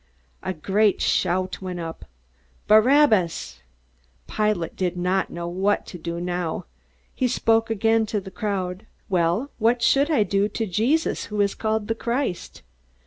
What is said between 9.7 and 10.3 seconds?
shall I